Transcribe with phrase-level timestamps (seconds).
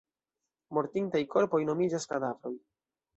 [0.77, 2.53] Mortintaj korpoj nomiĝas kadavroj.